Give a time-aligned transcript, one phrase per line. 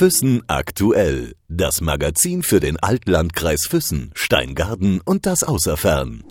[0.00, 1.34] Füssen aktuell.
[1.48, 6.24] Das Magazin für den Altlandkreis Füssen, Steingarten und das Außerfern.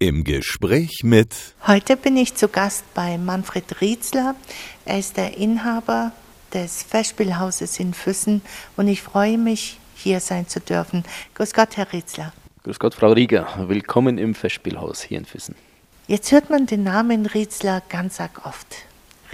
[0.00, 1.34] Im Gespräch mit.
[1.66, 4.34] Heute bin ich zu Gast bei Manfred Rietzler.
[4.84, 6.12] Er ist der Inhaber
[6.52, 8.42] des Festspielhauses in Füssen
[8.76, 11.04] und ich freue mich, hier sein zu dürfen.
[11.36, 12.34] Grüß Gott, Herr Rietzler.
[12.64, 13.46] Grüß Gott, Frau Rieger.
[13.66, 15.54] Willkommen im Festspielhaus hier in Füssen.
[16.06, 18.76] Jetzt hört man den Namen Rietzler ganz arg oft.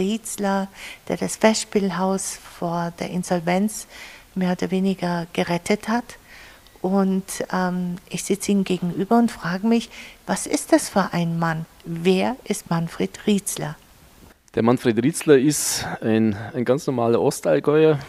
[0.00, 0.66] Rietzler,
[1.06, 3.86] der das Festspielhaus vor der Insolvenz
[4.34, 6.16] mehr oder weniger gerettet hat.
[6.82, 9.90] Und ähm, ich sitze ihm gegenüber und frage mich,
[10.26, 11.66] was ist das für ein Mann?
[11.84, 13.76] Wer ist Manfred Rietzler?
[14.54, 18.00] Der Manfred Rietzler ist ein, ein ganz normaler Ostallgäuer,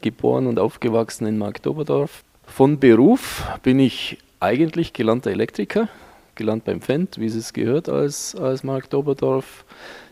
[0.00, 2.22] geboren und aufgewachsen in Marktoberdorf.
[2.46, 5.88] Von Beruf bin ich eigentlich gelernter Elektriker,
[6.36, 9.64] gelernt beim Fendt, wie es gehört als, als Marktoberdorf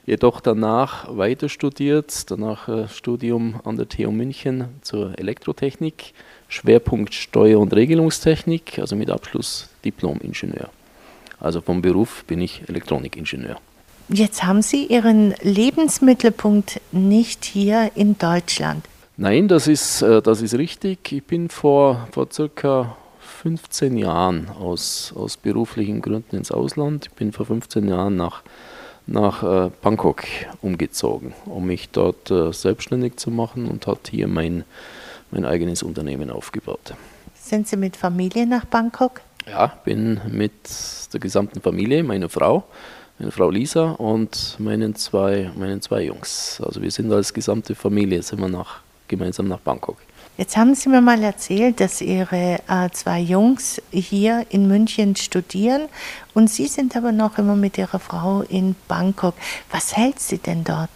[0.08, 6.14] jedoch danach weiter studiert, danach äh, Studium an der TU München zur Elektrotechnik,
[6.48, 10.70] Schwerpunkt Steuer- und Regelungstechnik, also mit Abschluss Diplom-Ingenieur.
[11.38, 13.60] Also vom Beruf bin ich Elektronikingenieur.
[14.08, 18.86] Jetzt haben Sie Ihren Lebensmittelpunkt nicht hier in Deutschland.
[19.18, 21.12] Nein, das ist, äh, das ist richtig.
[21.12, 22.96] Ich bin vor, vor circa
[23.42, 27.08] 15 Jahren aus, aus beruflichen Gründen ins Ausland.
[27.10, 28.42] Ich bin vor 15 Jahren nach
[29.08, 30.24] nach äh, Bangkok
[30.60, 34.64] umgezogen, um mich dort äh, selbstständig zu machen und hat hier mein,
[35.30, 36.94] mein eigenes Unternehmen aufgebaut.
[37.34, 39.22] Sind Sie mit Familie nach Bangkok?
[39.46, 40.52] Ja, bin mit
[41.12, 42.64] der gesamten Familie, meiner Frau,
[43.18, 46.60] meine Frau Lisa und meinen zwei, meinen zwei Jungs.
[46.62, 49.96] Also wir sind als gesamte Familie, sind wir nach, gemeinsam nach Bangkok.
[50.38, 55.88] Jetzt haben Sie mir mal erzählt, dass Ihre äh, zwei Jungs hier in München studieren
[56.32, 59.34] und Sie sind aber noch immer mit Ihrer Frau in Bangkok.
[59.72, 60.90] Was hält Sie denn dort?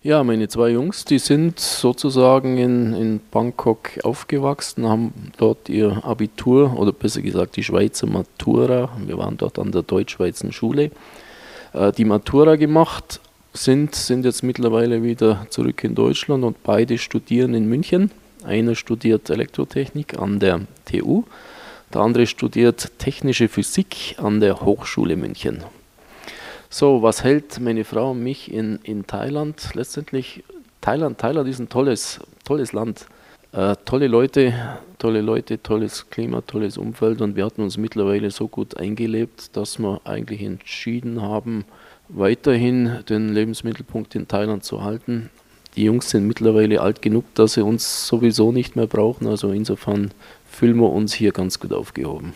[0.00, 6.78] Ja, meine zwei Jungs, die sind sozusagen in, in Bangkok aufgewachsen, haben dort ihr Abitur
[6.78, 10.92] oder besser gesagt die Schweizer Matura, wir waren dort an der deutsch-schweizer Schule,
[11.72, 13.20] äh, die Matura gemacht,
[13.54, 18.12] sind, sind jetzt mittlerweile wieder zurück in Deutschland und beide studieren in München
[18.46, 21.24] einer studiert Elektrotechnik an der TU,
[21.92, 25.62] der andere studiert technische Physik an der Hochschule München.
[26.68, 29.70] So, was hält meine Frau und mich in, in Thailand?
[29.74, 30.44] Letztendlich,
[30.80, 33.06] Thailand, Thailand ist ein tolles, tolles Land.
[33.52, 34.52] Äh, tolle Leute,
[34.98, 39.78] tolle Leute, tolles Klima, tolles Umfeld und wir hatten uns mittlerweile so gut eingelebt, dass
[39.78, 41.64] wir eigentlich entschieden haben,
[42.08, 45.30] weiterhin den Lebensmittelpunkt in Thailand zu halten
[45.76, 49.26] die Jungs sind mittlerweile alt genug, dass sie uns sowieso nicht mehr brauchen.
[49.26, 50.10] Also insofern
[50.50, 52.32] fühlen wir uns hier ganz gut aufgehoben.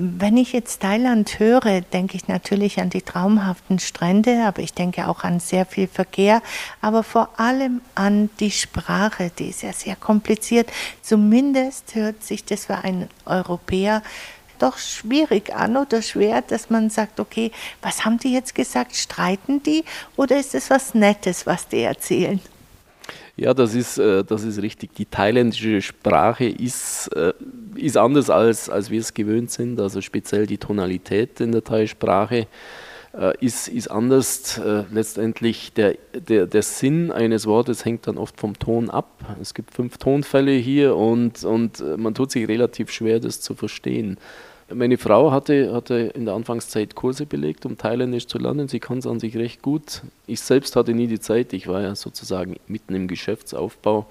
[0.00, 5.08] Wenn ich jetzt Thailand höre, denke ich natürlich an die traumhaften Strände, aber ich denke
[5.08, 6.40] auch an sehr viel Verkehr,
[6.80, 10.70] aber vor allem an die Sprache, die ist ja sehr kompliziert.
[11.02, 14.04] Zumindest hört sich das für einen Europäer
[14.60, 17.50] doch schwierig an oder schwer, dass man sagt, okay,
[17.82, 18.94] was haben die jetzt gesagt?
[18.94, 19.84] Streiten die
[20.14, 22.40] oder ist es was Nettes, was die erzählen?
[23.38, 24.94] Ja, das ist, äh, das ist richtig.
[24.94, 27.32] Die thailändische Sprache ist, äh,
[27.76, 29.80] ist anders, als, als wir es gewöhnt sind.
[29.80, 32.48] Also speziell die Tonalität in der Thai-Sprache
[33.16, 34.60] äh, ist, ist anders.
[34.90, 39.36] Letztendlich der, der, der Sinn eines Wortes hängt dann oft vom Ton ab.
[39.40, 44.18] Es gibt fünf Tonfälle hier und, und man tut sich relativ schwer, das zu verstehen.
[44.72, 48.68] Meine Frau hatte, hatte in der Anfangszeit Kurse belegt, um Thailändisch zu lernen.
[48.68, 50.02] Sie kann es an sich recht gut.
[50.26, 51.54] Ich selbst hatte nie die Zeit.
[51.54, 54.06] Ich war ja sozusagen mitten im Geschäftsaufbau.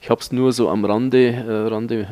[0.00, 2.06] Ich habe es nur so am Rande, äh, Rande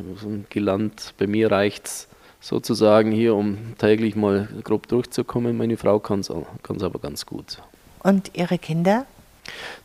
[0.51, 1.15] gelernt.
[1.17, 2.09] Bei mir reicht es
[2.41, 5.57] sozusagen hier, um täglich mal grob durchzukommen.
[5.57, 7.59] Meine Frau kann es aber ganz gut.
[8.03, 9.07] Und Ihre Kinder?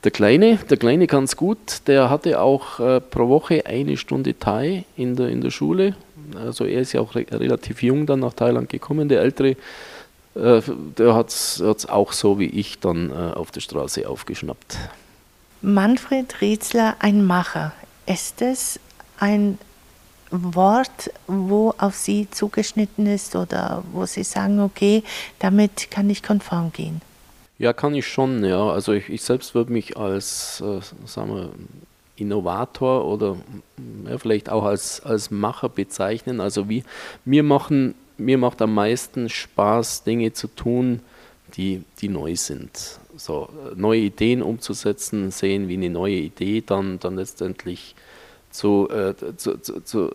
[0.04, 1.88] Der Kleine, der Kleine kann es gut.
[1.88, 5.96] Der hatte auch äh, pro Woche eine Stunde Thai in der, in der Schule
[6.36, 9.10] also er ist ja auch re relativ jung dann nach Thailand gekommen.
[9.10, 9.56] Der Ältere,
[10.36, 10.62] äh,
[10.98, 14.78] der hat es auch so wie ich dann äh, auf der Straße aufgeschnappt.
[15.62, 17.74] Manfred Rietzler, ein Macher.
[18.08, 18.80] Ist es
[19.20, 19.60] ein
[20.32, 25.04] Wort, wo auf Sie zugeschnitten ist oder wo Sie sagen, okay,
[25.40, 27.02] damit kann ich konform gehen?
[27.60, 28.70] Ja, kann ich schon, ja.
[28.70, 31.52] Also ich, ich selbst würde mich als, äh, sagen wir,
[32.22, 33.38] Innovator oder
[34.08, 36.40] ja, vielleicht auch als, als Macher bezeichnen.
[36.40, 36.84] Also wie,
[37.26, 41.02] mir, machen, mir macht am meisten Spaß, Dinge zu tun,
[41.56, 43.00] die, die neu sind.
[43.18, 47.96] So, neue Ideen umzusetzen, sehen, wie eine neue Idee dann, dann letztendlich
[48.52, 50.12] zu, äh, zu, zu, zu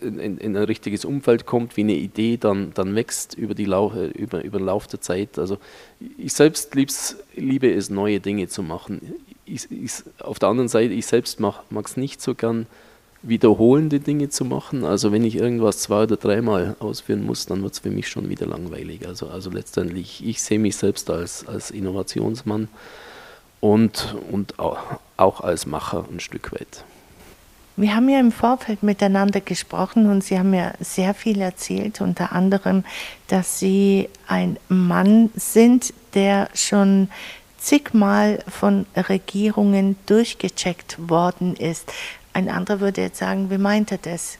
[0.00, 3.92] in, in, ein richtiges Umfeld kommt, wie eine Idee dann, dann wächst über, die Lau
[3.92, 5.38] über, über den Lauf der Zeit.
[5.38, 5.58] Also
[6.18, 9.00] ich selbst liebe es, neue Dinge zu machen
[9.46, 12.66] ich, ich, auf der anderen Seite, ich selbst mag es nicht so gern,
[13.26, 14.84] wiederholende Dinge zu machen.
[14.84, 18.28] Also wenn ich irgendwas zwei oder dreimal ausführen muss, dann wird es für mich schon
[18.28, 19.06] wieder langweilig.
[19.06, 22.68] Also, also letztendlich, ich sehe mich selbst als, als Innovationsmann
[23.60, 24.78] und, und auch,
[25.16, 26.84] als Macher ein Stück weit.
[27.76, 32.30] Wir haben ja im Vorfeld miteinander gesprochen und Sie haben mir sehr viel erzählt, unter
[32.32, 32.84] anderem,
[33.26, 37.08] dass Sie ein Mann sind, der schon
[37.64, 41.90] zigmal von Regierungen durchgecheckt worden ist.
[42.34, 44.38] Ein anderer würde jetzt sagen, wie meint er das?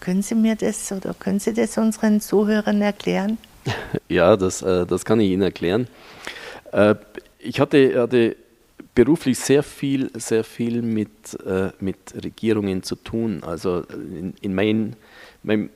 [0.00, 3.38] Können Sie mir das oder können Sie das unseren Zuhörern erklären?
[4.08, 5.86] Ja, das, äh, das kann ich Ihnen erklären.
[6.72, 6.96] Äh,
[7.38, 8.36] ich hatte, hatte
[8.94, 13.42] beruflich sehr viel, sehr viel mit, äh, mit Regierungen zu tun.
[13.44, 14.96] Also in, in mein,
[15.42, 15.70] meinem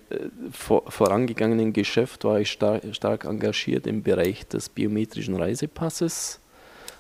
[0.50, 6.40] vor, vorangegangenen Geschäft war ich star stark engagiert im Bereich des biometrischen Reisepasses.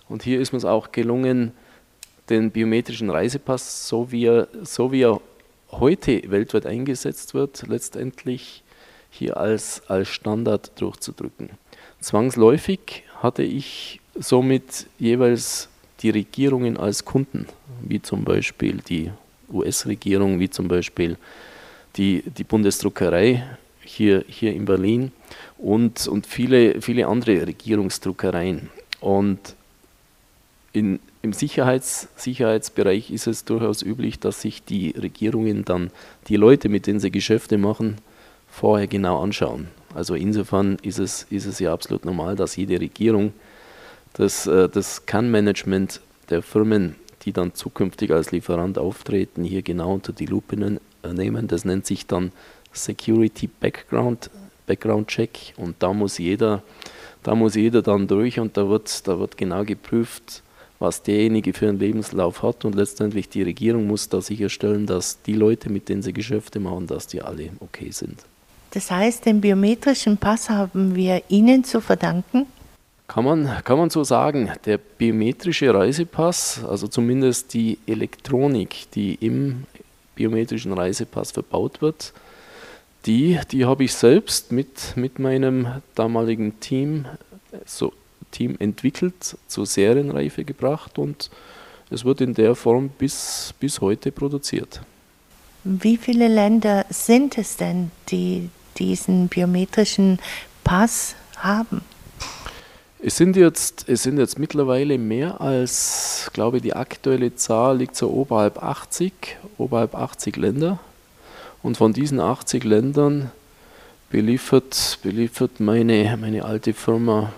[0.08, 1.52] Und hier ist es auch gelungen,
[2.28, 5.20] den biometrischen Reisepass, so wie er, so wie er
[5.70, 8.62] heute weltweit eingesetzt wird, letztendlich
[9.10, 11.50] hier als, als Standard durchzudrücken.
[12.00, 15.68] Zwangsläufig hatte ich somit jeweils
[16.00, 17.46] die Regierungen als Kunden,
[17.82, 19.10] wie zum Beispiel die
[19.50, 21.16] US-Regierung, wie zum Beispiel
[21.96, 23.44] die, die Bundesdruckerei
[23.82, 25.12] hier, hier in Berlin
[25.58, 28.68] und, und viele, viele andere Regierungsdruckereien.
[29.00, 29.54] Und
[30.76, 35.90] in, im Sicherheits, Sicherheitsbereich ist es durchaus üblich, dass sich die Regierungen dann
[36.28, 37.96] die Leute, mit denen sie Geschäfte machen,
[38.46, 39.68] vorher genau anschauen.
[39.94, 43.32] Also insofern ist es, ist es ja absolut normal, dass jede Regierung
[44.12, 50.12] das, äh, das Kernmanagement der Firmen, die dann zukünftig als Lieferant auftreten, hier genau unter
[50.12, 50.56] die Lupe
[51.02, 51.48] nehmen.
[51.48, 52.32] Das nennt sich dann
[52.74, 54.28] Security Background,
[54.66, 56.62] Background Check und da muss jeder,
[57.22, 60.42] da muss jeder dann durch und da wird, da wird genau geprüft,
[60.78, 65.32] was derjenige für einen Lebenslauf hat und letztendlich die Regierung muss da sicherstellen, dass die
[65.32, 68.24] Leute, mit denen sie Geschäfte machen, dass die alle okay sind.
[68.70, 72.46] Das heißt, den biometrischen Pass haben wir Ihnen zu verdanken?
[73.08, 79.64] Kann man, kann man so sagen, der biometrische Reisepass, also zumindest die Elektronik, die im
[80.16, 82.12] biometrischen Reisepass verbaut wird,
[83.06, 87.06] die, die habe ich selbst mit, mit meinem damaligen Team,
[87.64, 87.92] so,
[88.30, 91.30] Team entwickelt, zur Serienreife gebracht und
[91.90, 94.80] es wird in der Form bis, bis heute produziert.
[95.64, 100.18] Wie viele Länder sind es denn, die diesen biometrischen
[100.64, 101.82] Pass haben?
[103.02, 107.94] Es sind jetzt, es sind jetzt mittlerweile mehr als, glaube ich, die aktuelle Zahl liegt
[107.94, 109.12] so oberhalb 80,
[109.58, 110.78] oberhalb 80 Länder.
[111.62, 113.30] Und von diesen 80 Ländern
[114.10, 117.32] beliefert, beliefert meine, meine alte Firma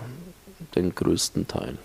[0.75, 1.77] den größten Teil.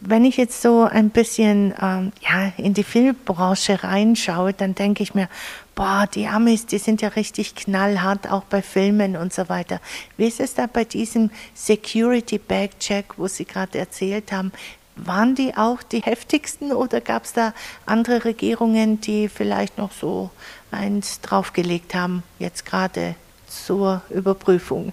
[0.00, 5.14] Wenn ich jetzt so ein bisschen ähm, ja, in die Filmbranche reinschaue, dann denke ich
[5.14, 5.28] mir,
[5.74, 9.80] boah, die Amis, die sind ja richtig knallhart, auch bei Filmen und so weiter.
[10.16, 14.52] Wie ist es da bei diesem Security Bag Check, wo Sie gerade erzählt haben?
[14.96, 17.54] Waren die auch die heftigsten oder gab es da
[17.86, 20.30] andere Regierungen, die vielleicht noch so
[20.70, 23.14] eins draufgelegt haben, jetzt gerade
[23.46, 24.92] zur Überprüfung?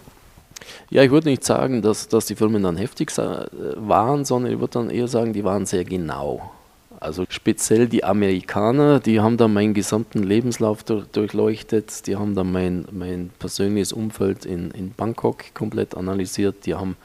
[0.89, 4.73] Ja, ich würde nicht sagen, dass, dass die Firmen dann heftig waren, sondern ich würde
[4.73, 6.51] dann eher sagen, die waren sehr genau.
[6.99, 12.85] Also speziell die Amerikaner, die haben dann meinen gesamten Lebenslauf durchleuchtet, die haben dann mein,
[12.91, 16.95] mein persönliches Umfeld in, in Bangkok komplett analysiert, die haben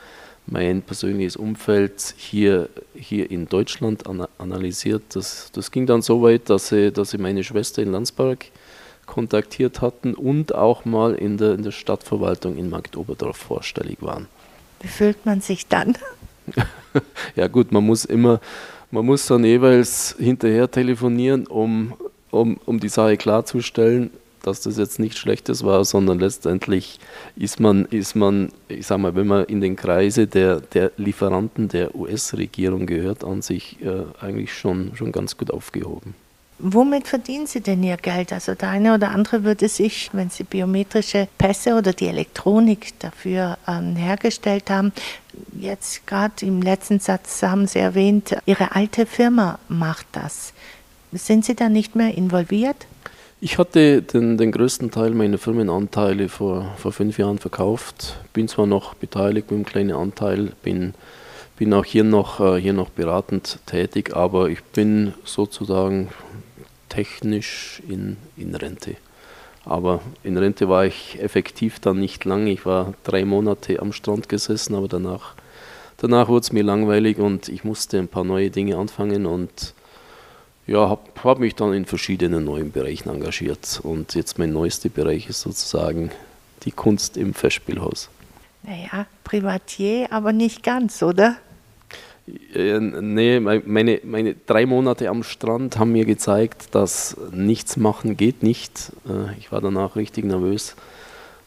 [0.47, 4.05] mein persönliches Umfeld hier, hier in Deutschland
[4.39, 5.03] analysiert.
[5.11, 8.47] Das, das ging dann so weit, dass sie, dass sie meine Schwester in Landsberg
[9.11, 14.29] kontaktiert hatten und auch mal in der, in der Stadtverwaltung in Marktoberdorf vorstellig waren.
[14.81, 15.99] Wie fühlt man sich dann?
[17.37, 18.41] ja gut, man muss immer,
[18.93, 21.95] man muss dann jeweils hinterher telefonieren, um,
[22.31, 24.11] um, um die Sache klarzustellen,
[24.43, 27.01] dass das jetzt nichts Schlechtes war, sondern letztendlich
[27.35, 31.69] ist man, ist man, ich sag mal, wenn man in den Kreise der, der Lieferanten
[31.69, 36.15] der US-Regierung gehört, an sich äh, eigentlich schon, schon ganz gut aufgehoben.
[36.63, 38.33] Womit verdienen Sie denn Ihr Geld?
[38.33, 43.57] Also der eine oder andere würde sich, wenn Sie biometrische Pässe oder die Elektronik dafür
[43.67, 44.93] ähm, hergestellt haben,
[45.59, 50.53] jetzt gerade im letzten Satz haben Sie erwähnt, Ihre alte Firma macht das.
[51.13, 52.87] Sind Sie da nicht mehr involviert?
[53.41, 58.67] Ich hatte den, den größten Teil meiner Firmenanteile vor, vor fünf Jahren verkauft, bin zwar
[58.67, 60.93] noch beteiligt mit einem kleinen Anteil, bin
[61.61, 66.09] bin auch hier noch, äh, hier noch beratend tätig, aber ich bin sozusagen
[66.91, 68.97] technisch in, in Rente.
[69.65, 72.47] Aber in Rente war ich effektiv dann nicht lang.
[72.47, 75.35] Ich war drei Monate am Strand gesessen, aber danach,
[75.97, 79.75] danach wurde es mir langweilig und ich musste ein paar neue Dinge anfangen und
[80.67, 83.81] ja, habe hab mich dann in verschiedenen neuen Bereichen engagiert.
[83.83, 86.11] Und jetzt mein neuester Bereich ist sozusagen
[86.65, 88.09] die Kunst im Festspielhaus.
[88.63, 91.37] Naja, Privatier, aber nicht ganz, oder?
[92.55, 98.43] Äh, nee, meine, meine drei Monate am Strand haben mir gezeigt, dass nichts machen geht
[98.43, 98.93] nicht.
[99.09, 100.77] Äh, ich war danach richtig nervös.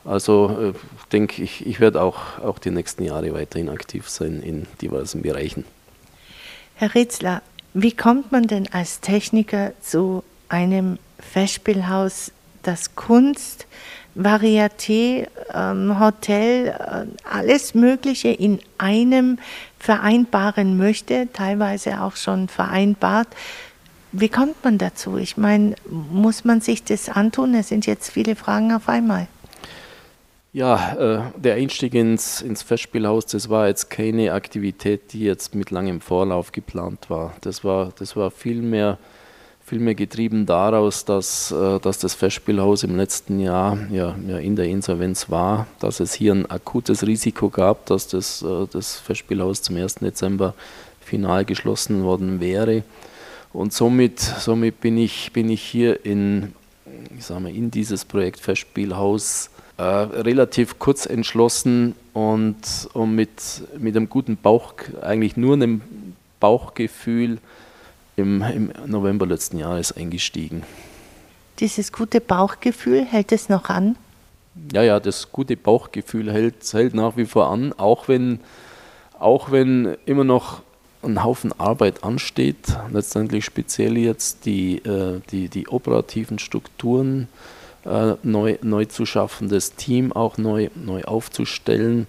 [0.06, 0.74] Also äh,
[1.12, 5.66] denke ich, ich werde auch, auch die nächsten Jahre weiterhin aktiv sein in diversen Bereichen.
[6.75, 7.42] Herr Ritzler,
[7.74, 12.32] wie kommt man denn als Techniker zu einem Festspielhaus,
[12.63, 13.68] das Kunst,
[14.16, 19.40] Varieté, ähm, Hotel, äh, alles Mögliche in einem
[19.84, 23.28] vereinbaren möchte, teilweise auch schon vereinbart.
[24.13, 25.18] Wie kommt man dazu?
[25.18, 27.54] Ich meine, muss man sich das antun?
[27.54, 29.28] Es sind jetzt viele Fragen auf einmal.
[30.54, 35.70] Ja, äh, der Einstieg ins, ins Festspielhaus, das war jetzt keine Aktivität, die jetzt mit
[35.70, 37.34] langem Vorlauf geplant war.
[37.42, 38.98] Das war, das war vielmehr,
[39.74, 44.65] vielmehr getrieben daraus, dass, äh, dass das Festspielhaus im letzten Jahr ja, ja, in der
[44.65, 49.77] Insolvenz war, dass es hier ein akutes Risiko gab, dass das, äh, das Festspielhaus zum
[49.77, 49.96] 1.
[49.96, 50.53] Dezember
[51.00, 52.84] final geschlossen worden wäre.
[53.51, 56.53] Und somit, somit bin, ich, bin ich hier in,
[57.18, 62.62] ich sag mal, in dieses Projekt Festspielhaus äh, relativ kurz entschlossen und,
[62.94, 65.82] und mit, mit einem guten Bauch, eigentlich nur einem
[66.39, 67.39] Bauchgefühl
[68.15, 70.63] im, im November letzten Jahres eingestiegen.
[71.60, 73.96] Dieses gute Bauchgefühl, hält es noch an?
[74.72, 78.39] Ja, ja, das gute Bauchgefühl hält, hält nach wie vor an, auch wenn,
[79.20, 80.62] auch wenn immer noch
[81.03, 87.27] ein Haufen Arbeit ansteht, letztendlich speziell jetzt die, äh, die, die operativen Strukturen
[87.86, 92.08] äh, neu, neu zu schaffen, das Team auch neu, neu aufzustellen.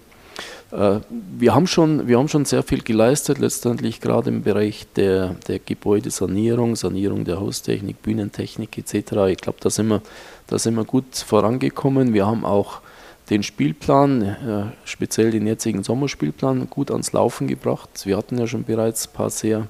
[0.71, 0.99] Äh,
[1.37, 5.59] wir, haben schon, wir haben schon sehr viel geleistet, letztendlich gerade im Bereich der, der
[5.59, 8.93] Gebäudesanierung, Sanierung der Haustechnik, Bühnentechnik etc.
[9.29, 10.01] Ich glaube, da, sind wir,
[10.47, 12.13] da sind wir gut vorangekommen.
[12.13, 12.81] Wir haben auch
[13.29, 17.89] den Spielplan, äh, speziell den jetzigen Sommerspielplan, gut ans Laufen gebracht.
[18.03, 19.67] Wir hatten ja schon bereits ein paar sehr,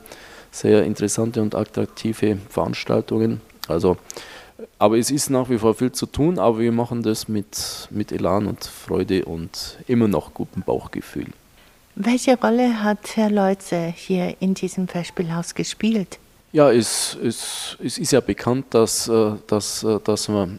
[0.52, 3.42] sehr interessante und attraktive Veranstaltungen.
[3.68, 3.98] Also
[4.80, 8.12] aber es ist nach wie vor viel zu tun, aber wir machen das mit, mit
[8.12, 11.28] Elan und Freude und immer noch gutem Bauchgefühl.
[11.96, 16.20] Welche Rolle hat Herr Leutze hier in diesem Festspielhaus gespielt?
[16.52, 20.58] Ja, es, es, es ist ja bekannt, dass, äh, dass, äh, dass wir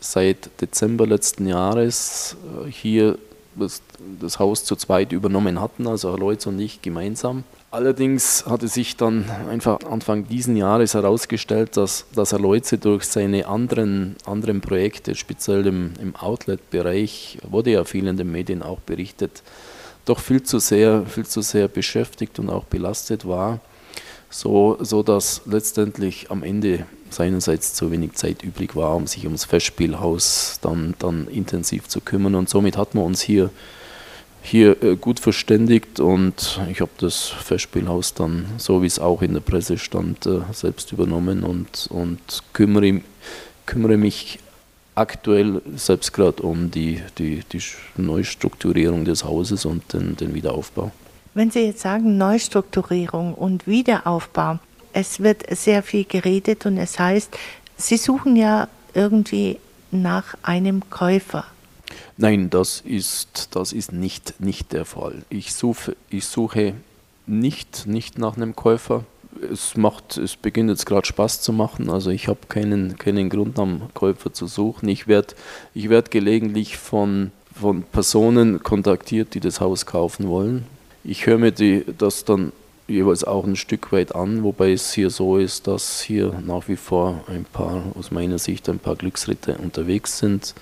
[0.00, 3.18] seit Dezember letzten Jahres äh, hier
[3.54, 3.82] das,
[4.20, 7.44] das Haus zu zweit übernommen hatten, also Herr Leutz und ich gemeinsam.
[7.76, 14.16] Allerdings hatte sich dann einfach Anfang diesen Jahres herausgestellt, dass, dass Leutze durch seine anderen,
[14.24, 19.42] anderen Projekte, speziell im, im Outlet-Bereich, wurde ja viel in den Medien auch berichtet,
[20.06, 23.60] doch viel zu sehr, viel zu sehr beschäftigt und auch belastet war,
[24.30, 29.44] so, so dass letztendlich am Ende seinerseits zu wenig Zeit übrig war, um sich ums
[29.44, 32.36] Festspielhaus dann, dann intensiv zu kümmern.
[32.36, 33.50] Und somit hat man uns hier
[34.46, 39.34] hier äh, gut verständigt und ich habe das Festspielhaus dann, so wie es auch in
[39.34, 42.20] der Presse stand, äh, selbst übernommen und, und
[42.52, 43.00] kümmere,
[43.66, 44.38] kümmere mich
[44.94, 47.62] aktuell selbst gerade um die, die, die
[47.96, 50.92] Neustrukturierung des Hauses und den, den Wiederaufbau.
[51.34, 54.58] Wenn Sie jetzt sagen Neustrukturierung und Wiederaufbau,
[54.92, 57.36] es wird sehr viel geredet und es heißt,
[57.76, 59.58] Sie suchen ja irgendwie
[59.90, 61.44] nach einem Käufer.
[62.16, 65.22] Nein, das ist, das ist nicht, nicht der Fall.
[65.28, 66.74] Ich suche, ich suche
[67.26, 69.04] nicht, nicht nach einem Käufer.
[69.52, 71.90] Es, macht, es beginnt jetzt gerade Spaß zu machen.
[71.90, 74.88] Also ich habe keinen, keinen Grund, am Käufer zu suchen.
[74.88, 75.34] Ich werde
[75.74, 80.66] ich werd gelegentlich von, von Personen kontaktiert, die das Haus kaufen wollen.
[81.04, 82.52] Ich höre mir die, das dann
[82.88, 86.76] jeweils auch ein Stück weit an, wobei es hier so ist, dass hier nach wie
[86.76, 90.54] vor ein paar, aus meiner Sicht, ein paar Glücksritter unterwegs sind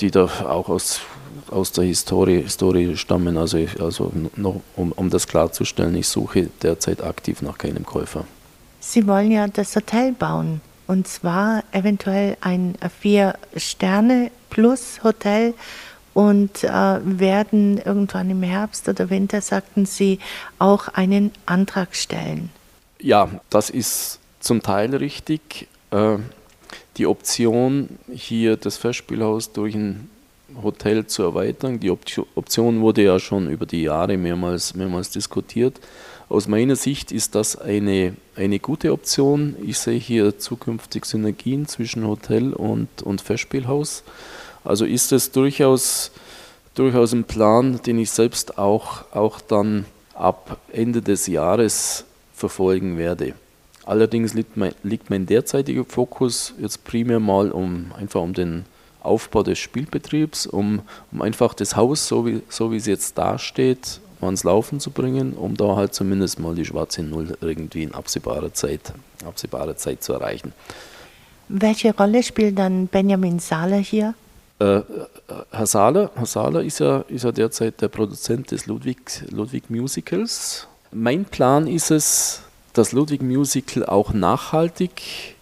[0.00, 1.00] die da auch aus,
[1.50, 3.36] aus der Historie, Historie stammen.
[3.36, 8.24] Also, also noch, um, um das klarzustellen, ich suche derzeit aktiv nach keinem Käufer.
[8.80, 15.54] Sie wollen ja das Hotel bauen und zwar eventuell ein Vier-Sterne-Plus-Hotel
[16.14, 20.18] und äh, werden irgendwann im Herbst oder Winter, sagten Sie,
[20.58, 22.50] auch einen Antrag stellen.
[23.00, 25.68] Ja, das ist zum Teil richtig.
[25.90, 26.16] Äh,
[26.96, 30.08] die Option, hier das Festspielhaus durch ein
[30.62, 31.78] Hotel zu erweitern.
[31.80, 35.80] Die Option wurde ja schon über die Jahre mehrmals, mehrmals diskutiert.
[36.28, 39.56] Aus meiner Sicht ist das eine, eine gute Option.
[39.64, 44.02] Ich sehe hier zukünftig Synergien zwischen Hotel und, und Festspielhaus.
[44.64, 46.10] Also ist es durchaus,
[46.74, 53.34] durchaus ein Plan, den ich selbst auch, auch dann ab Ende des Jahres verfolgen werde.
[53.88, 58.66] Allerdings liegt mein, liegt mein derzeitiger Fokus jetzt primär mal um einfach um den
[59.02, 64.00] Aufbau des Spielbetriebs, um, um einfach das Haus, so wie, so wie es jetzt dasteht,
[64.20, 68.52] ans Laufen zu bringen, um da halt zumindest mal die schwarze Null irgendwie in absehbarer
[68.52, 68.92] Zeit,
[69.24, 70.52] absehbarer Zeit zu erreichen.
[71.48, 74.12] Welche Rolle spielt dann Benjamin Sahler hier?
[74.58, 74.82] Äh,
[75.50, 78.98] Herr Sahler, Herr Sahler ist, ja, ist ja derzeit der Produzent des Ludwig,
[79.30, 80.66] Ludwig Musicals.
[80.92, 82.42] Mein Plan ist es,
[82.78, 85.34] das Ludwig Musical auch nachhaltig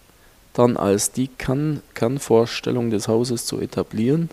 [0.53, 1.29] dann als die
[1.93, 4.29] Kernvorstellung des Hauses zu etablieren.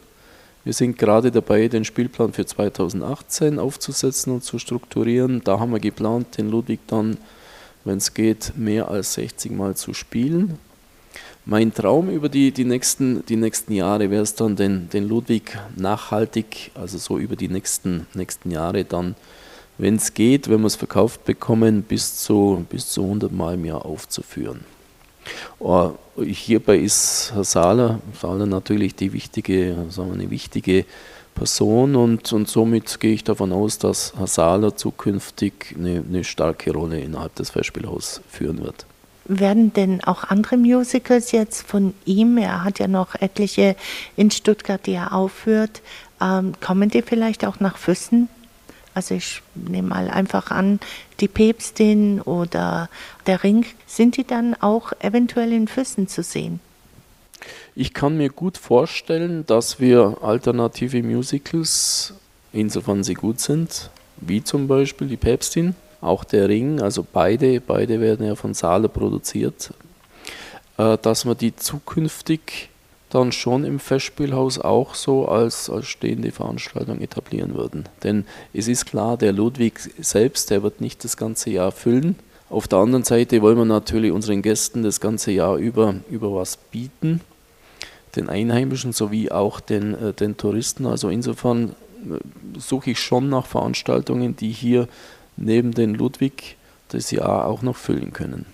[0.64, 5.42] Wir sind gerade dabei, den Spielplan für 2018 aufzusetzen und zu strukturieren.
[5.44, 7.18] Da haben wir geplant, den Ludwig dann,
[7.84, 10.58] wenn es geht, mehr als 60 Mal zu spielen.
[11.44, 15.58] Mein Traum über die, die, nächsten, die nächsten Jahre wäre es dann, den, den Ludwig
[15.76, 19.14] nachhaltig, also so über die nächsten, nächsten Jahre dann,
[19.78, 23.64] wenn es geht, wenn wir es verkauft bekommen, bis zu, bis zu 100 Mal im
[23.64, 24.64] Jahr aufzuführen.
[25.58, 30.84] Oh, hierbei ist Herr Sahler, Sahler natürlich die wichtige, sagen wir, eine wichtige
[31.34, 36.72] Person und, und somit gehe ich davon aus, dass Herr Sahler zukünftig eine, eine starke
[36.72, 38.86] Rolle innerhalb des Festspielhauses führen wird.
[39.26, 43.74] Werden denn auch andere Musicals jetzt von ihm, er hat ja noch etliche
[44.16, 45.80] in Stuttgart, die er aufführt,
[46.20, 48.28] ähm, kommen die vielleicht auch nach Füssen?
[48.94, 50.78] Also ich nehme mal einfach an,
[51.20, 52.88] die Päpstin oder
[53.26, 56.60] der Ring, sind die dann auch eventuell in Füssen zu sehen?
[57.74, 62.14] Ich kann mir gut vorstellen, dass wir alternative Musicals,
[62.52, 68.00] insofern sie gut sind, wie zum Beispiel die Päpstin, auch der Ring, also beide, beide
[68.00, 69.72] werden ja von Saale produziert,
[70.76, 72.68] äh, dass wir die zukünftig
[73.14, 77.84] dann schon im Festspielhaus auch so als, als stehende Veranstaltung etablieren würden.
[78.02, 82.16] Denn es ist klar, der Ludwig selbst, der wird nicht das ganze Jahr füllen.
[82.50, 86.56] Auf der anderen Seite wollen wir natürlich unseren Gästen das ganze Jahr über, über was
[86.56, 87.20] bieten,
[88.16, 90.86] den Einheimischen sowie auch den, äh, den Touristen.
[90.86, 92.18] Also insofern äh,
[92.58, 94.88] suche ich schon nach Veranstaltungen, die hier
[95.36, 96.56] neben den Ludwig
[96.88, 98.46] das Jahr auch noch füllen können.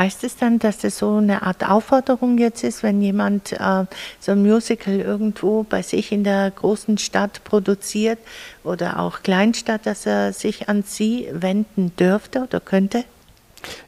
[0.00, 3.84] Heißt es dann, dass das so eine Art Aufforderung jetzt ist, wenn jemand äh,
[4.18, 8.18] so ein Musical irgendwo bei sich in der großen Stadt produziert
[8.64, 13.04] oder auch Kleinstadt, dass er sich an Sie wenden dürfte oder könnte?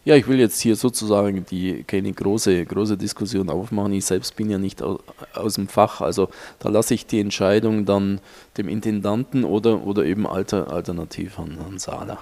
[0.05, 3.95] Ja, ich will jetzt hier sozusagen die keine große, große Diskussion aufmachen.
[3.95, 5.01] Ich selbst bin ja nicht aus,
[5.33, 8.21] aus dem Fach, also da lasse ich die Entscheidung dann
[8.59, 12.19] dem Intendanten oder, oder eben alter, alternativ an, an Sala.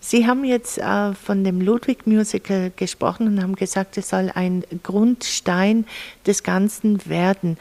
[0.00, 4.64] Sie haben jetzt äh, von dem Ludwig Musical gesprochen und haben gesagt, es soll ein
[4.82, 5.84] Grundstein
[6.26, 7.58] des Ganzen werden.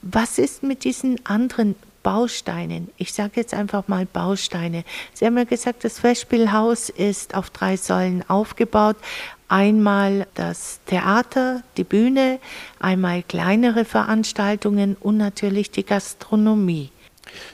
[0.00, 2.88] Was ist mit diesen anderen Bausteinen?
[2.98, 4.84] Ich sage jetzt einfach mal Bausteine.
[5.12, 8.96] Sie haben ja gesagt, das Festspielhaus ist auf drei Säulen aufgebaut.
[9.48, 12.38] Einmal das Theater, die Bühne,
[12.78, 16.90] einmal kleinere Veranstaltungen und natürlich die Gastronomie.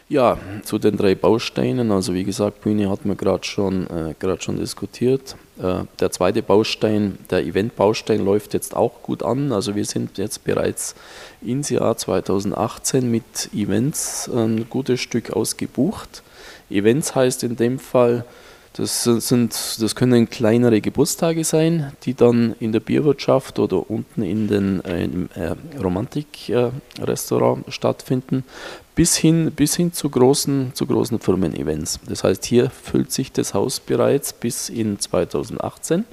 [0.09, 4.59] Ja, zu den drei Bausteinen, also wie gesagt, Bühne hat man gerade schon, äh, schon
[4.59, 5.37] diskutiert.
[5.61, 9.53] Äh, der zweite Baustein, der Event-Baustein, läuft jetzt auch gut an.
[9.53, 10.95] Also wir sind jetzt bereits
[11.43, 16.23] ins Jahr 2018 mit Events ein gutes Stück ausgebucht.
[16.71, 18.25] Events heißt in dem Fall,
[18.79, 24.47] das, sind, das können kleinere Geburtstage sein, die dann in der Bierwirtschaft oder unten in
[24.47, 28.45] den äh, äh, Romantik-Restaurant äh, stattfinden,
[28.95, 31.99] bis hin, bis hin zu großen, zu großen Firmen-Events.
[32.09, 36.05] Das heißt, hier füllt sich das Haus bereits bis in 2018.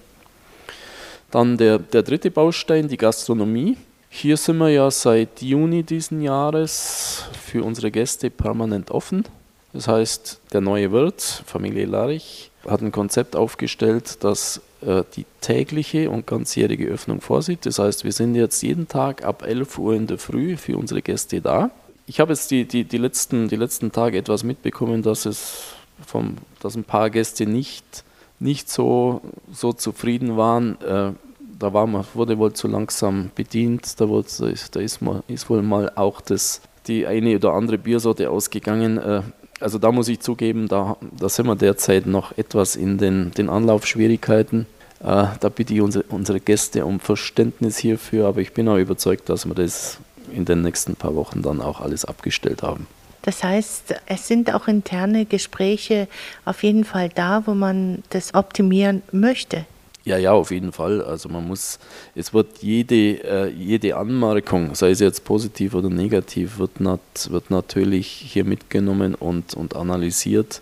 [1.30, 3.78] Dann der, der dritte Baustein, die Gastronomie.
[4.10, 9.24] Hier sind wir ja seit Juni diesen Jahres für unsere Gäste permanent offen.
[9.72, 16.10] Das heißt, der neue Wirt, Familie Larich, hat ein Konzept aufgestellt, das äh, die tägliche
[16.10, 17.66] und ganzjährige Öffnung vorsieht.
[17.66, 21.02] Das heißt, wir sind jetzt jeden Tag ab 11 Uhr in der Früh für unsere
[21.02, 21.72] Gäste da.
[22.08, 25.64] Ich habe jetzt die, die, die, letzten, die letzten Tage etwas mitbekommen, dass es
[26.06, 28.04] vom, dass ein paar Gäste nicht,
[28.40, 30.80] nicht so, so zufrieden waren.
[30.82, 31.12] Äh,
[31.58, 34.28] da war man, wurde wohl zu langsam bedient, da, wurde,
[34.72, 38.98] da ist, mal, ist wohl mal auch das, die eine oder andere Biersorte ausgegangen.
[38.98, 39.22] Äh,
[39.60, 43.50] also da muss ich zugeben, da, da sind wir derzeit noch etwas in den, den
[43.50, 44.66] Anlaufschwierigkeiten.
[45.00, 49.30] Äh, da bitte ich unsere, unsere Gäste um Verständnis hierfür, aber ich bin auch überzeugt,
[49.30, 49.98] dass wir das
[50.32, 52.88] in den nächsten paar Wochen dann auch alles abgestellt haben.
[53.22, 56.08] Das heißt, es sind auch interne Gespräche
[56.46, 59.66] auf jeden Fall da, wo man das optimieren möchte.
[60.06, 61.02] Ja, ja, auf jeden Fall.
[61.02, 61.80] Also man muss,
[62.14, 67.00] es wird jede, äh, jede Anmerkung, sei es jetzt positiv oder negativ, wird, nat,
[67.32, 70.62] wird natürlich hier mitgenommen und, und analysiert.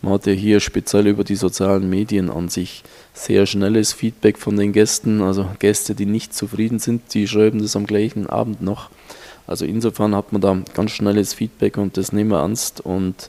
[0.00, 4.56] Man hat ja hier speziell über die sozialen Medien an sich sehr schnelles Feedback von
[4.56, 5.20] den Gästen.
[5.20, 8.88] Also Gäste, die nicht zufrieden sind, die schreiben das am gleichen Abend noch.
[9.46, 13.28] Also insofern hat man da ganz schnelles Feedback und das nehmen wir ernst und,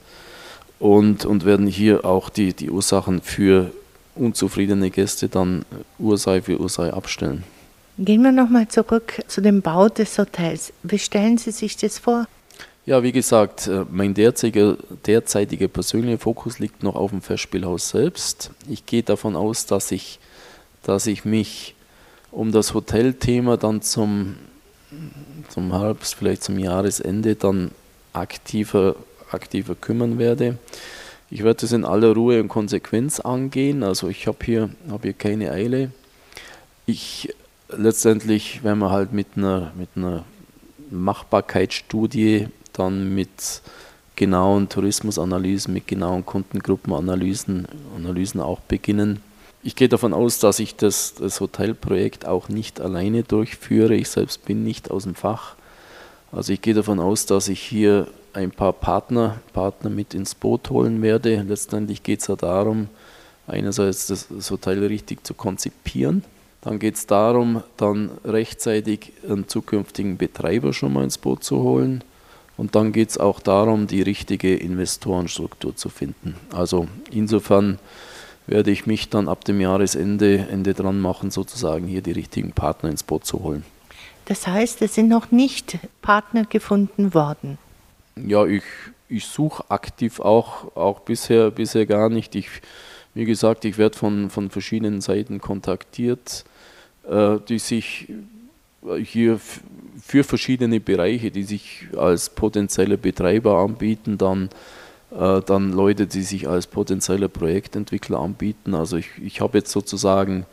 [0.78, 3.70] und, und werden hier auch die, die Ursachen für
[4.14, 5.64] unzufriedene Gäste dann
[5.98, 7.44] Ursache für Ursache abstellen.
[7.98, 10.72] Gehen wir nochmal zurück zu dem Bau des Hotels.
[10.82, 12.26] Wie stellen Sie sich das vor?
[12.84, 18.50] Ja, wie gesagt, äh, mein derzeitiger, derzeitiger persönlicher Fokus liegt noch auf dem Festspielhaus selbst.
[18.68, 20.18] Ich gehe davon aus, dass ich,
[20.82, 21.76] dass ich mich
[22.32, 24.36] um das Hotelthema dann zum,
[25.48, 27.70] zum Herbst, vielleicht zum Jahresende dann
[28.12, 28.96] aktiver,
[29.30, 30.58] aktiver kümmern werde.
[31.32, 33.82] Ich werde das in aller Ruhe und Konsequenz angehen.
[33.82, 35.90] Also ich habe hier, hab hier keine Eile.
[36.84, 37.34] Ich
[37.70, 40.26] letztendlich, wenn man halt mit einer, mit einer
[40.90, 43.62] Machbarkeitsstudie dann mit
[44.14, 47.66] genauen Tourismusanalysen, mit genauen Kundengruppenanalysen
[47.96, 49.22] Analysen auch beginnen.
[49.62, 53.94] Ich gehe davon aus, dass ich das, das Hotelprojekt auch nicht alleine durchführe.
[53.94, 55.54] Ich selbst bin nicht aus dem Fach.
[56.30, 60.70] Also ich gehe davon aus, dass ich hier ein paar Partner, Partner mit ins Boot
[60.70, 61.42] holen werde.
[61.42, 62.88] Letztendlich geht es ja darum,
[63.46, 66.24] einerseits das, das Hotel richtig zu konzipieren.
[66.62, 72.04] Dann geht es darum, dann rechtzeitig einen zukünftigen Betreiber schon mal ins Boot zu holen.
[72.56, 76.36] Und dann geht es auch darum, die richtige Investorenstruktur zu finden.
[76.52, 77.78] Also insofern
[78.46, 82.90] werde ich mich dann ab dem Jahresende Ende dran machen, sozusagen hier die richtigen Partner
[82.90, 83.64] ins Boot zu holen.
[84.26, 87.58] Das heißt, es sind noch nicht Partner gefunden worden.
[88.16, 88.62] Ja, ich,
[89.08, 92.34] ich suche aktiv auch, auch bisher, bisher gar nicht.
[92.34, 92.48] Ich,
[93.14, 96.44] wie gesagt, ich werde von, von verschiedenen Seiten kontaktiert,
[97.08, 98.08] äh, die sich
[99.02, 99.40] hier
[100.00, 104.50] für verschiedene Bereiche, die sich als potenzielle Betreiber anbieten, dann,
[105.12, 108.74] äh, dann Leute, die sich als potenzielle Projektentwickler anbieten.
[108.74, 110.46] Also ich, ich habe jetzt sozusagen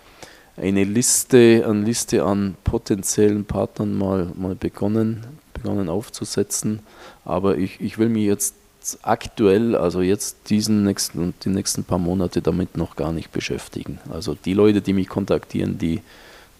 [0.57, 5.25] eine Liste, eine Liste an potenziellen Partnern mal, mal begonnen,
[5.61, 6.79] begonnen aufzusetzen.
[7.25, 8.55] Aber ich, ich will mich jetzt
[9.01, 13.99] aktuell, also jetzt diesen nächsten und die nächsten paar Monate damit noch gar nicht beschäftigen.
[14.11, 16.01] Also die Leute, die mich kontaktieren, die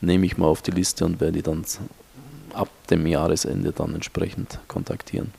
[0.01, 1.65] nehme ich mal auf die Liste und werde dann
[2.53, 5.31] ab dem Jahresende dann entsprechend kontaktieren.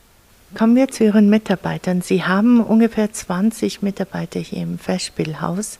[0.56, 2.02] Kommen wir zu Ihren Mitarbeitern.
[2.02, 5.78] Sie haben ungefähr 20 Mitarbeiter hier im Festspielhaus.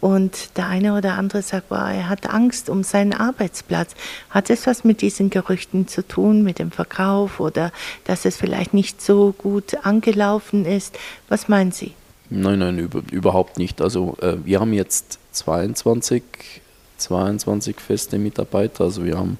[0.00, 3.94] Und der eine oder andere sagt, boah, er hat Angst um seinen Arbeitsplatz.
[4.30, 7.70] Hat es was mit diesen Gerüchten zu tun, mit dem Verkauf oder
[8.04, 10.98] dass es vielleicht nicht so gut angelaufen ist?
[11.28, 11.92] Was meinen Sie?
[12.30, 13.82] Nein, nein, über, überhaupt nicht.
[13.82, 16.22] Also äh, wir haben jetzt 22,
[16.96, 18.84] 22 feste Mitarbeiter.
[18.84, 19.38] Also wir haben,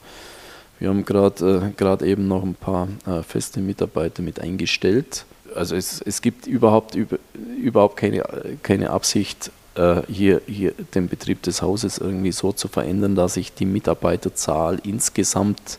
[0.78, 5.24] wir haben gerade äh, eben noch ein paar äh, feste Mitarbeiter mit eingestellt.
[5.54, 7.18] Also es, es gibt überhaupt, über,
[7.62, 8.24] überhaupt keine,
[8.62, 13.52] keine Absicht, äh, hier, hier den Betrieb des Hauses irgendwie so zu verändern, dass sich
[13.52, 15.78] die Mitarbeiterzahl insgesamt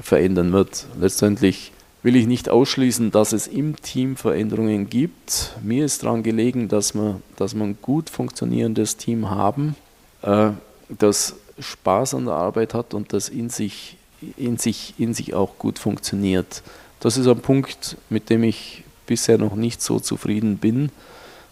[0.00, 0.86] verändern wird.
[1.00, 5.52] Letztendlich will ich nicht ausschließen, dass es im Team Veränderungen gibt.
[5.62, 9.76] Mir ist daran gelegen, dass wir, dass wir ein gut funktionierendes Team haben,
[10.22, 10.50] äh,
[10.88, 13.96] das Spaß an der Arbeit hat und das in sich,
[14.36, 16.62] in, sich, in sich auch gut funktioniert.
[17.00, 20.90] Das ist ein Punkt, mit dem ich bisher noch nicht so zufrieden bin.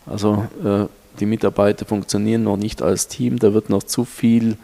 [0.07, 0.87] Also äh,
[1.21, 4.57] die Mitarbeiter funktionieren noch nicht als Team, da wird noch zu viel,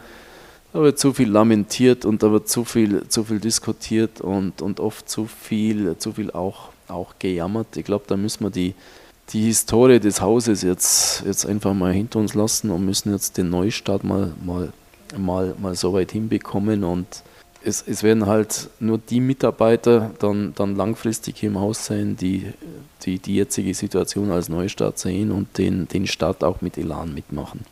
[0.73, 4.79] da wird zu viel lamentiert und da wird zu viel, zu viel diskutiert und, und
[4.79, 7.77] oft zu viel, zu viel auch, auch gejammert.
[7.77, 8.73] Ich glaube, da müssen wir die,
[9.29, 13.49] die Historie des Hauses jetzt, jetzt einfach mal hinter uns lassen und müssen jetzt den
[13.49, 14.71] Neustart mal, mal,
[15.17, 17.23] mal, mal so weit hinbekommen und
[17.67, 22.53] es, es werden halt nur die Mitarbeiter dann, dann langfristig im Haus sein, die,
[23.03, 27.65] die die jetzige Situation als Neustart sehen und den, den Start auch mit Elan mitmachen.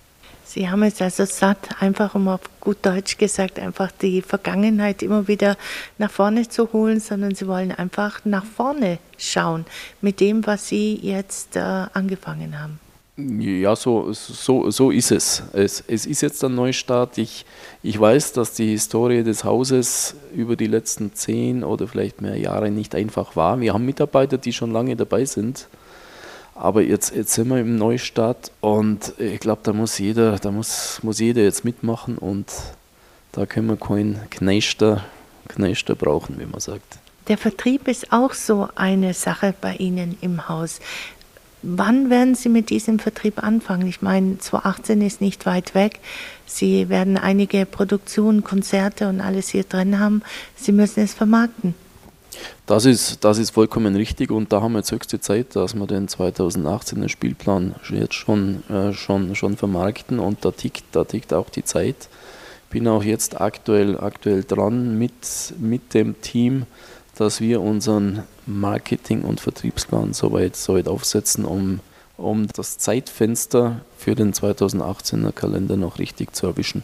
[0.43, 5.27] Sie haben es also satt, einfach um auf gut Deutsch gesagt, einfach die Vergangenheit immer
[5.27, 5.57] wieder
[5.97, 9.65] nach vorne zu holen, sondern Sie wollen einfach nach vorne schauen
[10.01, 12.79] mit dem, was Sie jetzt äh, angefangen haben.
[13.17, 15.43] Ja, so, so, so ist es.
[15.53, 15.81] es.
[15.87, 17.17] Es ist jetzt ein Neustart.
[17.17, 17.45] Ich,
[17.81, 22.71] ich weiß, dass die Historie des Hauses über die letzten zehn oder vielleicht mehr Jahre
[22.71, 23.61] nicht einfach war.
[23.61, 25.69] Wir haben Mitarbeiter, die schon lange dabei sind.
[26.55, 30.99] Aber jetzt, jetzt sind wir im Neustart und ich glaube, da muss jeder, da muss,
[31.03, 32.51] muss jeder jetzt mitmachen und
[33.33, 35.03] da können wir keinen Kneister,
[35.49, 36.97] Kneister brauchen, wie man sagt.
[37.27, 40.79] Der Vertrieb ist auch so eine Sache bei Ihnen im Haus
[41.67, 43.87] Wann werden Sie mit diesem Vertrieb anfangen?
[43.87, 45.99] Ich meine, 2018 ist nicht weit weg.
[46.45, 50.21] Sie werden einige Produktionen, Konzerte und alles hier drin haben.
[50.55, 51.73] Sie müssen es vermarkten.
[52.67, 55.87] Das ist, das ist vollkommen richtig und da haben wir jetzt höchste Zeit, dass wir
[55.87, 61.49] den 2018er Spielplan jetzt schon, äh, schon, schon vermarkten und da tickt, da tickt auch
[61.49, 62.09] die Zeit.
[62.69, 66.65] Bin auch jetzt aktuell, aktuell dran mit, mit dem Team,
[67.15, 71.79] dass wir unseren Marketing- und Vertriebsplan soweit, soweit aufsetzen, um,
[72.17, 76.83] um das Zeitfenster für den 2018er Kalender noch richtig zu erwischen.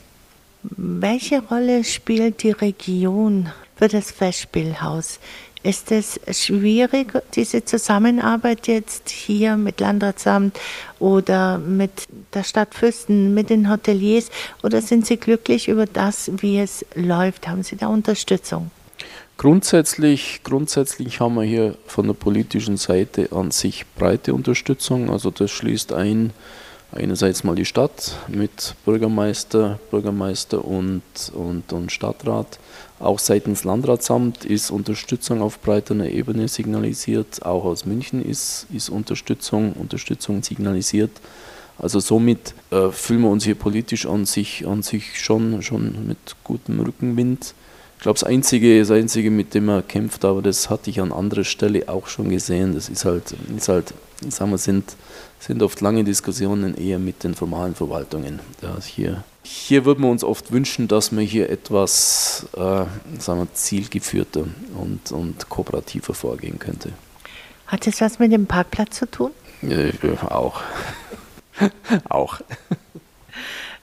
[0.64, 5.20] Welche Rolle spielt die Region für das Festspielhaus?
[5.64, 10.60] Ist es schwierig, diese Zusammenarbeit jetzt hier mit Landratsamt
[10.98, 14.32] oder mit der Stadt Fürsten, mit den Hoteliers?
[14.64, 17.48] Oder sind Sie glücklich über das, wie es läuft?
[17.48, 18.72] Haben Sie da Unterstützung?
[19.42, 25.10] Grundsätzlich, grundsätzlich haben wir hier von der politischen Seite an sich breite Unterstützung.
[25.10, 26.32] Also das schließt ein
[26.92, 31.02] einerseits mal die Stadt mit Bürgermeister, Bürgermeister und,
[31.34, 32.60] und, und Stadtrat.
[33.00, 37.44] Auch seitens Landratsamt ist Unterstützung auf breiter Ebene signalisiert.
[37.44, 41.20] Auch aus München ist, ist Unterstützung, Unterstützung signalisiert.
[41.80, 46.36] Also somit äh, fühlen wir uns hier politisch an sich, an sich schon, schon mit
[46.44, 47.56] gutem Rückenwind.
[48.02, 51.12] Ich glaube, das Einzige, das Einzige, mit dem er kämpft, aber das hatte ich an
[51.12, 53.94] anderer Stelle auch schon gesehen, das ist halt, ist halt
[54.28, 54.96] sagen wir, sind,
[55.40, 58.40] sind oft lange Diskussionen eher mit den formalen Verwaltungen.
[58.64, 62.86] Ja, hier, hier würden wir uns oft wünschen, dass man hier etwas äh,
[63.20, 66.94] sagen wir, zielgeführter und, und kooperativer vorgehen könnte.
[67.68, 69.30] Hat das was mit dem Parkplatz zu tun?
[69.62, 69.92] Ja,
[70.32, 70.64] auch.
[72.10, 72.42] auch.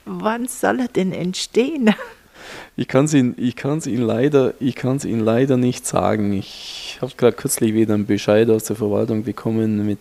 [0.03, 1.95] Wann soll er denn entstehen?
[2.75, 6.33] Ich kann es Ihnen, ich kann's Ihnen, leider, Ihnen leider nicht sagen.
[6.33, 9.99] Ich habe gerade kürzlich wieder einen Bescheid aus der Verwaltung bekommen mit,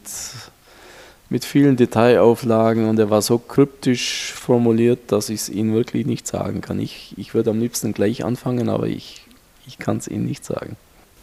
[1.31, 6.27] mit vielen Detailauflagen und er war so kryptisch formuliert, dass ich es Ihnen wirklich nicht
[6.27, 6.79] sagen kann.
[6.81, 9.23] Ich, ich würde am liebsten gleich anfangen, aber ich,
[9.67, 10.77] ich kann es Ihnen nicht sagen.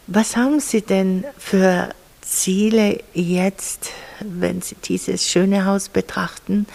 [0.06, 1.88] Was haben Sie denn für
[2.20, 6.66] Ziele jetzt, wenn Sie dieses schöne Haus betrachten?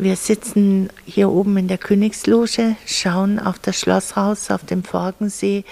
[0.00, 5.64] Wir sitzen hier oben in der Königsloge, schauen auf das Schloss raus, auf den Forgensee.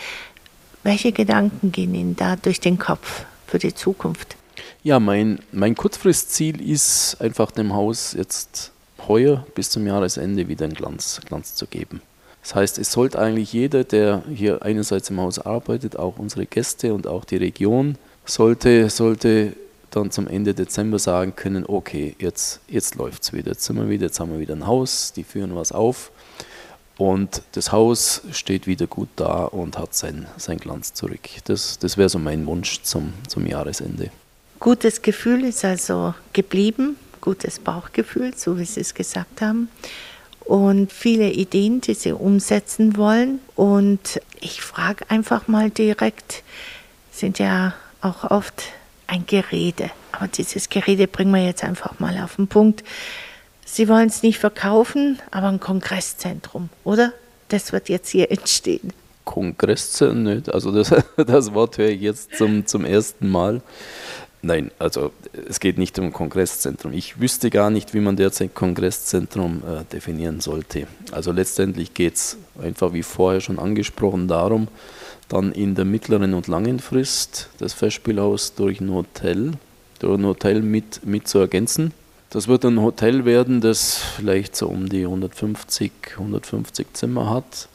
[0.82, 4.34] Welche Gedanken gehen Ihnen da durch den Kopf für die Zukunft?
[4.82, 8.72] Ja, mein, mein Kurzfristziel ist einfach dem Haus jetzt
[9.06, 12.02] heuer bis zum Jahresende wieder einen Glanz, Glanz zu geben.
[12.42, 16.94] Das heißt, es sollte eigentlich jeder, der hier einerseits im Haus arbeitet, auch unsere Gäste
[16.94, 19.52] und auch die Region, sollte, sollte
[19.90, 23.88] dann zum Ende Dezember sagen können, okay, jetzt, jetzt läuft es wieder, jetzt sind wir
[23.88, 26.10] wieder, jetzt haben wir wieder ein Haus, die führen was auf
[26.98, 31.20] und das Haus steht wieder gut da und hat sein, sein Glanz zurück.
[31.44, 34.10] Das, das wäre so mein Wunsch zum, zum Jahresende.
[34.60, 39.68] Gutes Gefühl ist also geblieben, gutes Bauchgefühl, so wie Sie es gesagt haben.
[40.40, 43.40] Und viele Ideen, die Sie umsetzen wollen.
[43.56, 46.42] Und ich frage einfach mal direkt,
[47.10, 48.62] sind ja auch oft
[49.06, 49.90] ein Gerede.
[50.12, 52.84] Aber dieses Gerede bringen wir jetzt einfach mal auf den Punkt.
[53.64, 57.12] Sie wollen es nicht verkaufen, aber ein Kongresszentrum, oder?
[57.48, 58.92] Das wird jetzt hier entstehen.
[59.24, 60.52] Kongresszentrum nicht.
[60.52, 63.60] Also das, das Wort höre ich jetzt zum, zum ersten Mal.
[64.42, 65.12] Nein, also
[65.48, 66.92] es geht nicht um Kongresszentrum.
[66.92, 70.86] Ich wüsste gar nicht, wie man derzeit Kongresszentrum äh, definieren sollte.
[71.10, 74.68] Also letztendlich geht es einfach wie vorher schon angesprochen darum,
[75.28, 79.52] dann in der mittleren und langen Frist das Festspielhaus durch ein Hotel,
[79.98, 81.92] durch ein Hotel mit, mit zu ergänzen.
[82.30, 87.68] Das wird ein Hotel werden, das vielleicht so um die 150, 150 Zimmer hat.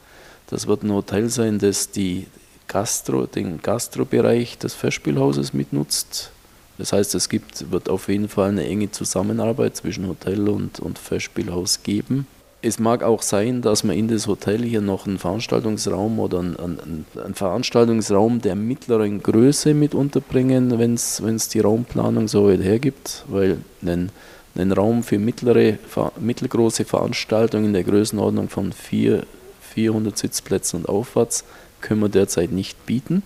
[0.47, 2.27] Das wird ein Hotel sein, das die
[2.67, 6.31] Gastro, den Gastrobereich des Festspielhauses mitnutzt.
[6.77, 10.97] Das heißt, es gibt, wird auf jeden Fall eine enge Zusammenarbeit zwischen Hotel und, und
[10.97, 12.27] Festspielhaus geben.
[12.63, 16.57] Es mag auch sein, dass man in das Hotel hier noch einen Veranstaltungsraum oder einen,
[16.57, 23.25] einen, einen Veranstaltungsraum der mittleren Größe mit unterbringen, wenn es die Raumplanung so weit hergibt,
[23.27, 24.11] weil einen,
[24.53, 25.79] einen Raum für mittlere,
[26.19, 29.25] mittelgroße Veranstaltungen in der Größenordnung von vier,
[29.73, 31.45] 400 Sitzplätzen und aufwärts
[31.79, 33.23] können wir derzeit nicht bieten.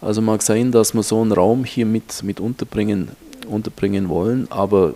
[0.00, 3.10] Also mag sein, dass wir so einen Raum hier mit, mit unterbringen,
[3.46, 4.94] unterbringen wollen, aber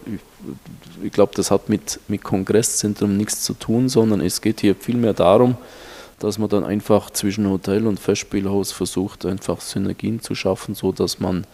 [1.03, 5.14] ich glaube, das hat mit, mit Kongresszentrum nichts zu tun, sondern es geht hier vielmehr
[5.14, 5.57] darum,
[6.18, 11.20] dass man dann einfach zwischen Hotel und Festspielhaus versucht, einfach Synergien zu schaffen, so dass
[11.20, 11.46] man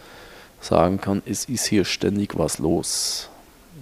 [0.59, 3.29] sagen kann, es ist hier ständig was los.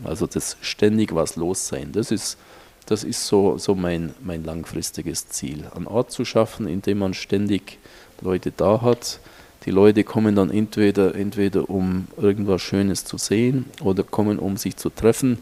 [0.04, 2.38] Also das ständig was los sein, das ist,
[2.86, 5.66] das ist so, so mein, mein langfristiges Ziel.
[5.74, 7.80] Einen Ort zu schaffen, in dem man ständig
[8.20, 9.20] Leute da hat,
[9.66, 14.76] Die Leute kommen dann entweder, entweder um irgendwas Schönes zu sehen oder kommen, um sich
[14.76, 15.40] zu treffen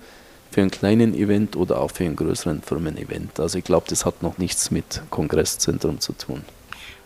[0.51, 3.39] für einen kleinen Event oder auch für einen größeren Firmen-Event.
[3.39, 6.43] Also ich glaube, das hat noch nichts mit Kongresszentrum zu tun.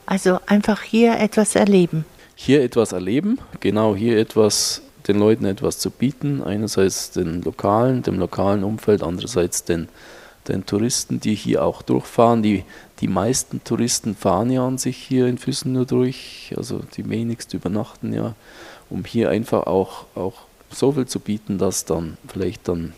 [0.06, 2.06] Also einfach hier etwas erleben.
[2.36, 6.42] Hier etwas erleben, genau hier etwas den Leuten etwas zu bieten.
[6.42, 9.88] Einerseits den lokalen, dem lokalen Umfeld, andererseits den,
[10.48, 12.44] den Touristen, die hier auch durchfahren.
[12.44, 12.64] Die,
[13.02, 17.58] die meisten Touristen fahren ja an sich hier in Füssen nur durch, also die wenigsten
[17.58, 18.36] übernachten ja,
[18.90, 22.94] um hier einfach auch, auch so viel zu bieten, dass dann vielleicht dann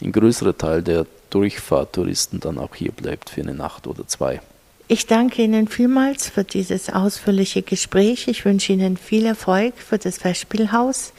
[0.00, 4.40] ein größerer Teil der Durchfahrtouristen dann auch hier bleibt für eine Nacht oder zwei.
[4.88, 8.26] Ich danke Ihnen vielmals für dieses ausführliche Gespräch.
[8.26, 11.12] Ich wünsche Ihnen viel Erfolg für das Festspielhaus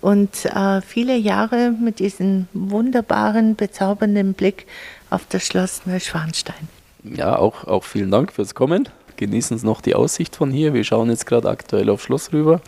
[0.00, 4.66] und äh, viele Jahre mit diesem wunderbaren, bezaubernden Blick
[5.10, 6.77] auf das Schloss Neuschwanstein.
[7.14, 8.88] Ja, auch, auch vielen Dank fürs Kommen.
[9.16, 10.74] Genießen Sie noch die Aussicht von hier.
[10.74, 12.60] Wir schauen jetzt gerade aktuell aufs Schloss rüber.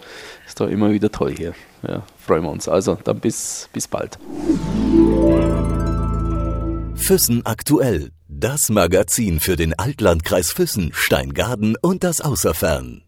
[0.46, 1.54] Ist doch immer wieder toll hier.
[1.86, 2.68] Ja, freuen wir uns.
[2.68, 4.18] Also dann bis, bis bald.
[6.96, 8.10] Füssen aktuell.
[8.28, 13.02] Das Magazin für den Altlandkreis Füssen, Steingaden und das Außerfern.